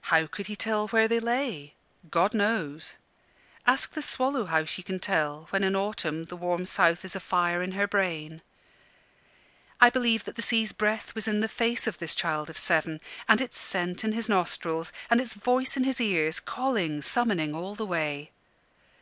How 0.00 0.26
could 0.26 0.46
he 0.46 0.56
tell 0.56 0.88
where 0.88 1.06
they 1.06 1.20
lay? 1.20 1.74
God 2.10 2.32
knows. 2.32 2.94
Ask 3.66 3.92
the 3.92 4.00
swallow 4.00 4.46
how 4.46 4.64
she 4.64 4.82
can 4.82 4.98
tell, 4.98 5.46
when 5.50 5.62
in 5.62 5.76
autumn 5.76 6.24
the 6.24 6.38
warm 6.38 6.64
south 6.64 7.04
is 7.04 7.14
a 7.14 7.20
fire 7.20 7.62
in 7.62 7.72
her 7.72 7.86
brain. 7.86 8.40
I 9.78 9.90
believe 9.90 10.24
that 10.24 10.36
the 10.36 10.40
sea's 10.40 10.72
breath 10.72 11.14
was 11.14 11.28
in 11.28 11.40
the 11.40 11.48
face 11.48 11.86
of 11.86 11.98
this 11.98 12.14
child 12.14 12.48
of 12.48 12.56
seven, 12.56 12.98
and 13.28 13.42
its 13.42 13.58
scent 13.58 14.04
in 14.04 14.12
his 14.12 14.30
nostrils, 14.30 14.90
and 15.10 15.20
its 15.20 15.34
voice 15.34 15.76
in 15.76 15.84
his 15.84 16.00
ears, 16.00 16.40
calling, 16.40 17.02
summoning 17.02 17.54
all 17.54 17.74
the 17.74 17.84
way. 17.84 18.30